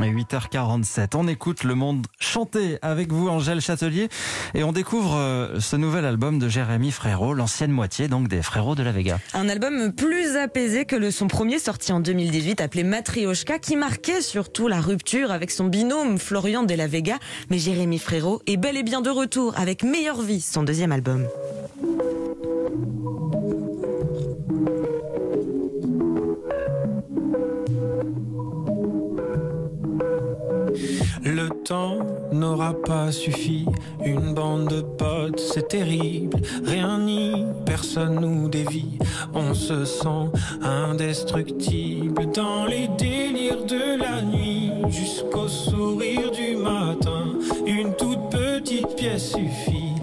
[0.00, 4.08] 8h47, on écoute le monde chanter avec vous, Angèle Châtelier,
[4.54, 8.74] et on découvre euh, ce nouvel album de Jérémy Frérot, l'ancienne moitié donc des Frérots
[8.74, 9.18] de la Vega.
[9.34, 14.22] Un album plus apaisé que le son premier sorti en 2018 appelé Matrioshka qui marquait
[14.22, 17.18] surtout la rupture avec son binôme Florian de la Vega.
[17.50, 21.26] Mais Jérémy Frérot est bel et bien de retour avec Meilleure Vie, son deuxième album.
[32.32, 33.66] N'aura pas suffi,
[34.04, 38.98] une bande de potes, c'est terrible, rien ni personne nous dévie,
[39.34, 40.30] on se sent
[40.62, 44.70] indestructible dans les délires de la nuit.
[44.88, 47.24] Jusqu'au sourire du matin,
[47.66, 49.94] une toute petite pièce suffit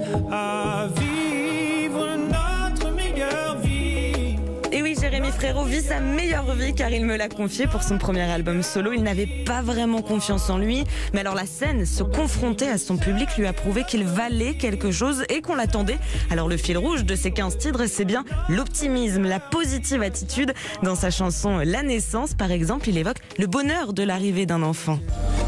[5.69, 8.91] vit sa meilleure vie car il me l'a confié pour son premier album solo.
[8.91, 10.83] Il n'avait pas vraiment confiance en lui.
[11.13, 14.91] Mais alors la scène, se confronter à son public lui a prouvé qu'il valait quelque
[14.91, 15.99] chose et qu'on l'attendait.
[16.31, 20.53] Alors le fil rouge de ces 15 titres, c'est bien l'optimisme, la positive attitude.
[20.81, 24.99] Dans sa chanson La naissance, par exemple, il évoque le bonheur de l'arrivée d'un enfant.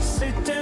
[0.01, 0.60] C'est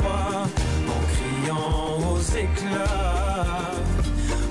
[0.00, 3.70] en criant aux éclats.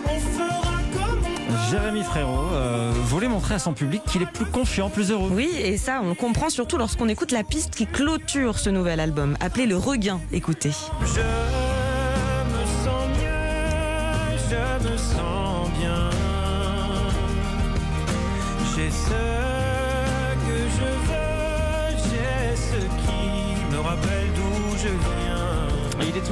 [0.06, 4.45] On fera comme on Jérémy Frérot euh, voulait montrer à son public qu'il est plus
[4.45, 5.30] confiant, plus heureux.
[5.31, 9.00] Oui, et ça, on le comprend surtout lorsqu'on écoute la piste qui clôture ce nouvel
[9.00, 10.19] album, appelé Le Regain.
[10.31, 10.72] Écoutez.
[11.02, 16.09] Je me sens mieux, je me sens bien.
[18.75, 19.09] J'ai ce
[20.47, 25.20] que je veux, j'ai ce qui me rappelle d'où je viens.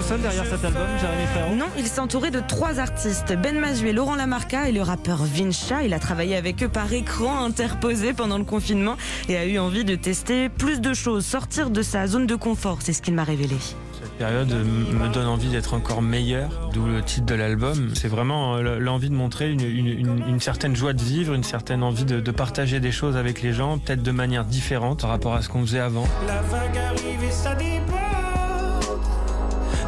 [0.10, 3.92] Seul derrière cet album, Jérémy Frérot Non, il s'est entouré de trois artistes, Ben Mazué,
[3.94, 5.84] Laurent Lamarca et le rappeur Vincha.
[5.84, 8.96] Il a travaillé avec eux par écran interposé pendant le confinement
[9.28, 12.80] et a eu envie de tester plus de choses, sortir de sa zone de confort,
[12.82, 13.56] c'est ce qu'il m'a révélé.
[14.02, 17.92] Cette période me donne envie d'être encore meilleur, d'où le titre de l'album.
[17.94, 21.44] C'est vraiment euh, l'envie de montrer une, une- une- une certaine joie de vivre, une
[21.44, 25.10] certaine envie de, de partager des choses avec les gens, peut-être de manière différente par
[25.12, 26.08] rapport à ce qu'on faisait avant.
[26.28, 28.29] La vague arrive et ça déborde.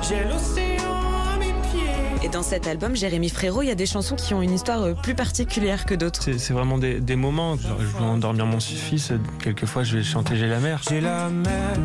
[0.02, 0.94] J'ai l'océan
[1.34, 2.24] à mes pieds.
[2.24, 4.82] Et dans cet album, Jérémy Frérot, il y a des chansons qui ont une histoire
[4.82, 6.22] euh, plus particulière que d'autres.
[6.24, 7.56] C'est c'est vraiment des, des moments.
[7.58, 9.12] Genre, je veux endormir mon fils.
[9.40, 10.82] Quelquefois, je vais chanter J'ai la mer.
[10.90, 11.78] J'ai la mer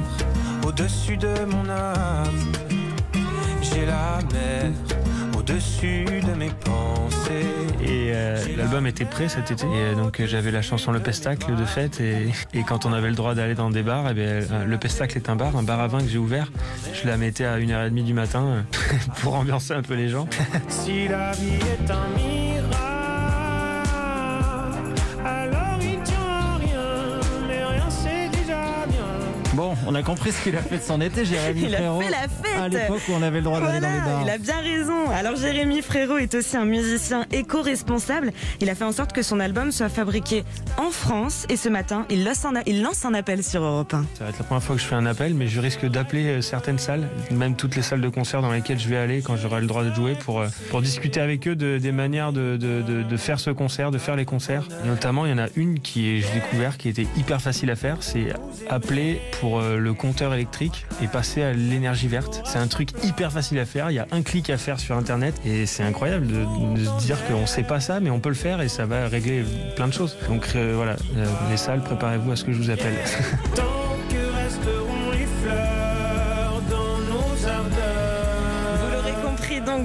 [0.66, 2.53] au-dessus de mon âme.
[3.62, 4.71] J'ai la mer
[5.38, 6.75] au-dessus de mes pensées.
[8.76, 9.64] Et l'album était prêt cet été.
[9.64, 11.98] Et euh, donc, euh, j'avais la chanson Le Pestacle de fête.
[11.98, 14.76] Et, et quand on avait le droit d'aller dans des bars, eh bien, euh, le
[14.76, 16.53] Pestacle est un bar, un bar à vin que j'ai ouvert.
[16.92, 18.66] Je la mettais à 1h30 du matin
[19.22, 20.28] pour ambiancer un peu les gens.
[20.69, 22.75] si la vie est un miracle,
[29.56, 32.00] Bon, on a compris ce qu'il a fait de son été, Jérémy Il a Frérot.
[32.02, 32.60] fait la fête.
[32.60, 34.22] À l'époque où on avait le droit d'aller dans les Voilà, bars.
[34.24, 35.08] il a bien raison.
[35.10, 38.32] Alors Jérémy Frérot est aussi un musicien éco-responsable.
[38.60, 40.44] Il a fait en sorte que son album soit fabriqué
[40.76, 44.04] en France et ce matin, il lance un, il lance un appel sur Europe 1.
[44.18, 46.26] Ça va être la première fois que je fais un appel, mais je risque d'appeler
[46.26, 49.36] euh, certaines salles, même toutes les salles de concert dans lesquelles je vais aller quand
[49.36, 52.58] j'aurai le droit de jouer, pour, euh, pour discuter avec eux de, des manières de,
[52.58, 54.64] de, de, de faire ce concert, de faire les concerts.
[54.84, 57.76] Notamment, il y en a une qui est, j'ai découvert, qui était hyper facile à
[57.76, 58.26] faire, c'est
[58.68, 62.42] appeler pour euh, le compteur électrique et passer à l'énergie verte.
[62.44, 64.96] C'est un truc hyper facile à faire, il y a un clic à faire sur
[64.96, 68.34] Internet et c'est incroyable de, se dire qu'on sait pas ça, mais on peut le
[68.34, 69.44] faire et ça va régler
[69.76, 70.16] plein de choses.
[70.28, 72.94] Donc euh, voilà, euh, les salles, préparez-vous à ce que je vous appelle.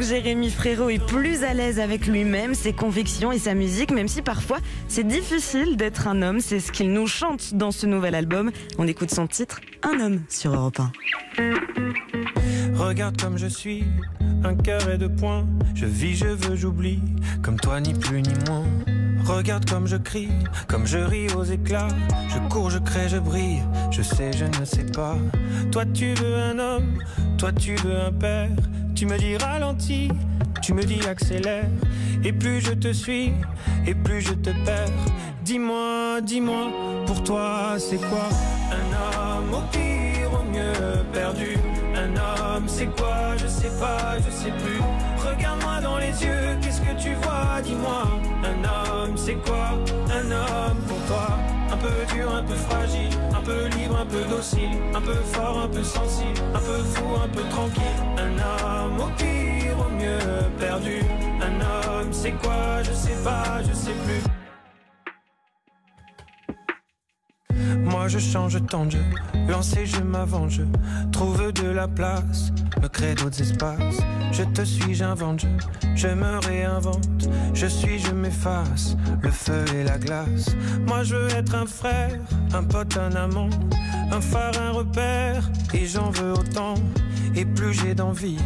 [0.01, 4.21] Jérémy Frérot est plus à l'aise avec lui-même, ses convictions et sa musique, même si
[4.21, 4.57] parfois
[4.87, 6.39] c'est difficile d'être un homme.
[6.39, 8.51] C'est ce qu'il nous chante dans ce nouvel album.
[8.77, 10.91] On écoute son titre, Un homme sur Europe 1.
[12.73, 13.83] Regarde comme je suis,
[14.43, 15.45] un carré de points.
[15.75, 17.01] Je vis, je veux, j'oublie,
[17.43, 18.65] comme toi ni plus ni moins.
[19.23, 20.29] Regarde comme je crie,
[20.67, 21.89] comme je ris aux éclats.
[22.29, 23.61] Je cours, je crée, je brille.
[23.91, 25.15] Je sais, je ne sais pas.
[25.71, 26.97] Toi tu veux un homme,
[27.37, 28.49] toi tu veux un père.
[29.01, 30.09] Tu me dis ralentis,
[30.61, 31.65] tu me dis accélère.
[32.23, 33.33] Et plus je te suis,
[33.87, 34.91] et plus je te perds.
[35.43, 36.67] Dis-moi, dis-moi,
[37.07, 38.29] pour toi c'est quoi
[38.69, 41.57] Un homme au pire, au mieux perdu?
[41.95, 43.35] Un homme, c'est quoi?
[43.37, 44.79] Je sais pas, je sais plus.
[45.17, 47.59] Regarde-moi dans les yeux, qu'est-ce que tu vois?
[47.63, 48.03] Dis-moi.
[48.43, 49.79] Un homme, c'est quoi
[51.81, 55.67] peu dur, un peu fragile, un peu libre, un peu docile, un peu fort, un
[55.67, 57.99] peu sensible, un peu fou, un peu tranquille.
[58.17, 60.19] Un homme au pire, au mieux
[60.59, 61.01] perdu.
[61.41, 62.83] Un homme, c'est quoi?
[62.83, 64.30] Je sais pas, je sais plus.
[68.11, 69.05] Je change tant de jeu,
[69.47, 70.63] lancer je m'avance, je
[71.13, 73.99] trouve de la place, me crée d'autres espaces.
[74.33, 75.47] Je te suis, j'invente, je,
[75.95, 80.53] je me réinvente, je suis, je m'efface, le feu et la glace.
[80.85, 82.19] Moi je veux être un frère,
[82.53, 83.49] un pote, un amant,
[84.11, 86.73] un phare, un repère, et j'en veux autant.
[87.33, 88.39] Et plus j'ai d'envie,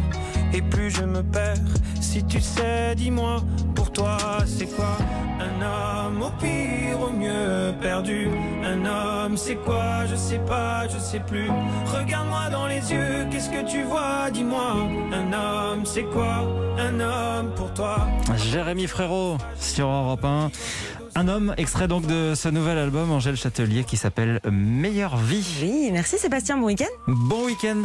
[0.52, 1.56] et plus je me perds.
[2.00, 3.42] Si tu sais, dis-moi,
[3.74, 4.16] pour toi
[4.46, 4.96] c'est quoi?
[5.40, 8.28] Un homme au pire, au mieux perdu?
[8.66, 10.06] Un homme, c'est quoi?
[10.10, 11.48] Je sais pas, je sais plus.
[11.86, 14.28] Regarde-moi dans les yeux, qu'est-ce que tu vois?
[14.32, 14.88] Dis-moi.
[15.12, 16.44] Un homme, c'est quoi?
[16.76, 20.50] Un homme pour toi Jérémy Frérot sur Europe 1.
[21.14, 25.46] Un homme, extrait donc de ce nouvel album, Angèle Châtelier, qui s'appelle Meilleure vie.
[25.62, 26.92] Oui, merci Sébastien, bon week-end.
[27.06, 27.84] Bon week-end